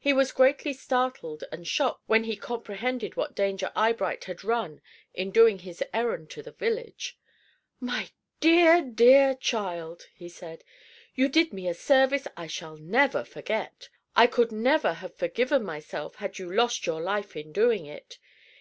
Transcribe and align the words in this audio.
He 0.00 0.12
was 0.12 0.32
greatly 0.32 0.72
startled 0.72 1.44
and 1.52 1.64
shocked 1.64 2.02
when 2.08 2.24
he 2.24 2.34
comprehended 2.34 3.14
what 3.14 3.36
danger 3.36 3.70
Eyebright 3.76 4.24
had 4.24 4.42
run 4.42 4.80
in 5.14 5.30
doing 5.30 5.60
his 5.60 5.80
errand 5.94 6.28
to 6.30 6.42
the 6.42 6.50
village. 6.50 7.16
"My 7.78 8.10
dear, 8.40 8.82
dear 8.82 9.32
child," 9.36 10.08
he 10.12 10.28
said; 10.28 10.64
"you 11.14 11.28
did 11.28 11.52
me 11.52 11.68
a 11.68 11.74
service 11.74 12.26
I 12.36 12.48
shall 12.48 12.76
never 12.76 13.22
forget. 13.22 13.90
I 14.16 14.26
could 14.26 14.50
never 14.50 14.94
have 14.94 15.14
forgiven 15.14 15.62
myself 15.62 16.16
had 16.16 16.40
you 16.40 16.52
lost 16.52 16.84
your 16.84 17.00
life 17.00 17.36
in 17.36 17.52
doing 17.52 17.86
it. 17.86 18.18